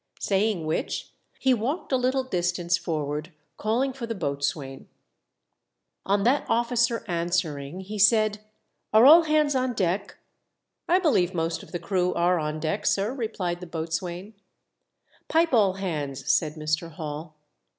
[0.19, 4.87] Saying which he walked a little distance forward, calling for the boatswain.
[6.07, 8.39] On that officer answering, he said,
[8.93, 10.15] "Are all hands on deck }"*•
[10.89, 14.33] I believe most of the crew are on deck, sir," replied the boatswain.
[14.33, 14.33] MR.
[14.33, 15.29] HALL HARANGUES THE CREW.
[15.43, 16.91] 59" Pipe all hands," said Mr.
[16.95, 17.35] Hall.